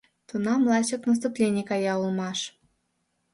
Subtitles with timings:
[0.27, 2.39] Тунам лачак наступлений кая улмаш.